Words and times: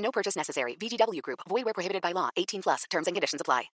No 0.00 0.10
purchase 0.10 0.36
necessary. 0.36 0.76
VGW 0.76 1.22
Group. 1.22 1.40
Void 1.48 1.64
where 1.64 1.74
prohibited 1.74 2.02
by 2.02 2.12
law. 2.12 2.30
18 2.36 2.62
plus. 2.62 2.84
Terms 2.90 3.06
and 3.06 3.14
conditions 3.14 3.40
apply. 3.40 3.70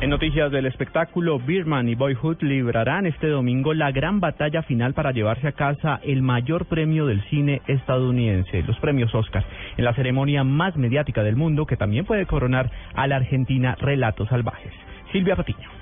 En 0.00 0.10
noticias 0.10 0.52
del 0.52 0.66
espectáculo, 0.66 1.40
Birdman 1.40 1.88
y 1.88 1.96
Boyhood 1.96 2.40
librarán 2.42 3.06
este 3.06 3.26
domingo 3.26 3.74
la 3.74 3.90
gran 3.90 4.20
batalla 4.20 4.62
final 4.62 4.94
para 4.94 5.10
llevarse 5.10 5.48
a 5.48 5.52
casa 5.52 5.98
el 6.04 6.22
mayor 6.22 6.66
premio 6.66 7.04
del 7.06 7.20
cine 7.30 7.62
estadounidense, 7.66 8.62
los 8.62 8.78
premios 8.78 9.12
Oscar, 9.12 9.44
en 9.76 9.84
la 9.84 9.94
ceremonia 9.94 10.44
más 10.44 10.76
mediática 10.76 11.24
del 11.24 11.34
mundo 11.34 11.66
que 11.66 11.76
también 11.76 12.04
puede 12.04 12.26
coronar 12.26 12.70
a 12.94 13.08
la 13.08 13.16
Argentina 13.16 13.74
Relatos 13.80 14.28
Salvajes. 14.28 14.72
Silvia 15.10 15.34
Patiño. 15.34 15.77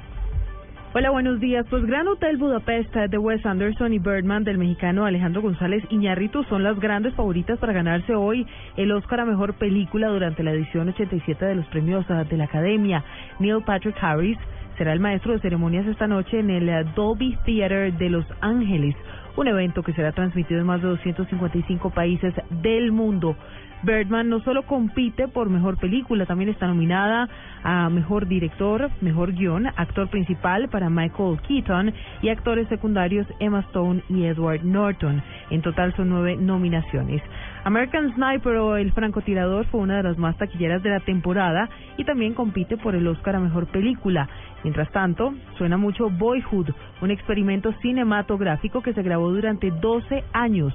Hola, 0.99 1.11
buenos 1.11 1.41
días. 1.41 1.67
Pues 1.69 1.85
Gran 1.85 2.09
Hotel 2.09 2.39
Budapest 2.39 2.95
de 2.95 3.19
Wes 3.19 3.45
Anderson 3.45 3.93
y 3.93 3.99
Birdman 3.99 4.45
del 4.45 4.57
mexicano 4.57 5.05
Alejandro 5.05 5.43
González 5.43 5.85
Iñárritu 5.91 6.43
son 6.45 6.63
las 6.63 6.81
grandes 6.81 7.13
favoritas 7.13 7.59
para 7.59 7.75
ganarse 7.75 8.15
hoy 8.15 8.47
el 8.79 8.91
Oscar 8.93 9.21
a 9.21 9.27
Mejor 9.27 9.53
Película 9.59 10.09
durante 10.09 10.43
la 10.43 10.53
edición 10.53 10.89
87 10.89 11.45
de 11.45 11.55
los 11.55 11.67
premios 11.67 12.07
ah, 12.09 12.25
de 12.25 12.39
la 12.39 12.45
Academia. 12.45 13.05
Neil 13.41 13.63
Patrick 13.67 13.95
Harris 14.01 14.39
será 14.79 14.95
el 14.95 15.01
maestro 15.01 15.35
de 15.35 15.41
ceremonias 15.41 15.87
esta 15.87 16.07
noche 16.07 16.39
en 16.41 16.49
el 16.49 16.67
ah, 16.71 16.83
Dolby 16.83 17.37
Theater 17.45 17.93
de 17.93 18.09
Los 18.09 18.25
Ángeles, 18.41 18.97
un 19.37 19.49
evento 19.49 19.83
que 19.83 19.93
será 19.93 20.13
transmitido 20.13 20.61
en 20.61 20.67
más 20.67 20.83
de 20.83 20.89
255 20.89 21.91
países 21.91 22.35
del 22.51 22.93
mundo. 22.93 23.37
Birdman 23.83 24.29
no 24.29 24.41
solo 24.41 24.63
compite 24.63 25.29
por 25.29 25.51
mejor 25.51 25.79
película, 25.79 26.25
también 26.25 26.51
está 26.51 26.67
nominada 26.67 27.29
a 27.63 27.91
mejor 27.91 28.27
director, 28.27 28.91
mejor 29.01 29.33
guion, 29.33 29.67
actor 29.67 30.09
principal 30.09 30.69
para 30.69 30.89
Michael 30.89 31.39
Keaton 31.47 31.93
y 32.23 32.31
actores 32.31 32.69
secundarios 32.69 33.27
Emma 33.39 33.61
Stone 33.69 34.03
y 34.09 34.25
Edward 34.25 34.65
Norton. 34.65 35.23
En 35.51 35.63
total 35.63 35.95
son 35.95 36.09
nueve 36.09 36.37
nominaciones. 36.37 37.23
American 37.67 38.15
Sniper 38.15 38.59
o 38.59 38.77
El 38.77 38.93
francotirador 38.93 39.67
fue 39.67 39.81
una 39.81 39.97
de 39.97 40.05
las 40.05 40.17
más 40.19 40.37
taquilleras 40.39 40.85
de 40.85 40.91
la 40.91 41.01
temporada 41.01 41.69
y 41.97 42.05
también 42.05 42.33
compite 42.33 42.77
por 42.77 42.95
el 42.95 43.09
Oscar 43.09 43.35
a 43.35 43.41
mejor 43.41 43.67
película. 43.67 44.29
Mientras 44.63 44.89
tanto, 44.93 45.35
suena 45.59 45.77
mucho 45.77 46.09
Boyhood, 46.09 46.71
un 47.03 47.11
experimento 47.11 47.73
cinematográfico 47.83 48.83
que 48.83 48.95
se 48.95 49.03
grabó 49.03 49.33
durante 49.33 49.73
12 49.73 50.23
años 50.33 50.73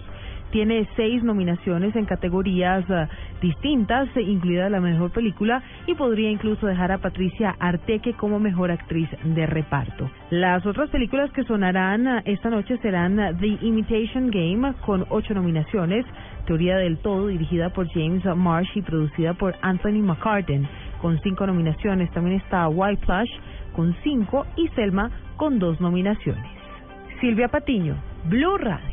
tiene 0.52 0.86
seis 0.98 1.24
nominaciones 1.24 1.96
en 1.96 2.06
categorías 2.06 2.84
uh, 2.90 3.08
distintas, 3.42 4.08
incluida 4.16 4.70
la 4.70 4.80
mejor 4.80 5.12
película, 5.12 5.62
y 5.88 5.96
podría 5.96 6.30
incluso 6.30 6.68
dejar 6.68 6.92
a 6.92 7.00
Patricia 7.00 7.56
Arteque 7.60 8.14
como 8.14 8.40
mejor 8.40 8.72
actriz 8.72 9.10
de 9.24 9.46
reparto. 9.46 10.10
Las 10.30 10.66
otras 10.66 10.90
películas 10.90 11.32
que 11.32 11.44
sonarán 11.44 12.08
uh, 12.08 12.22
esta 12.26 12.50
noche 12.50 12.78
serán 12.78 13.18
The 13.40 13.58
Imitation 13.62 14.30
Game, 14.32 14.74
con 14.86 15.06
ocho 15.10 15.34
nominaciones, 15.34 16.06
Teoría 16.46 16.78
del 16.78 16.98
Todo, 17.00 17.28
dirigida 17.28 17.70
por 17.70 17.88
James 17.90 18.24
Marsh 18.36 18.70
y 18.76 18.82
producida 18.82 19.34
por 19.34 19.56
Anthony 19.62 20.02
McCartan, 20.02 20.68
con 21.02 21.20
cinco 21.22 21.46
nominaciones. 21.46 22.12
También 22.12 22.40
está 22.40 22.68
White 22.70 23.06
Flash, 23.06 23.32
con 23.76 23.96
cinco, 24.04 24.46
y 24.56 24.68
Selma, 24.70 25.10
con 25.38 25.60
dos 25.60 25.80
nominaciones. 25.82 26.46
Silvia 27.20 27.48
Patiño, 27.48 27.96
Blue 28.26 28.58
Radio. 28.58 28.91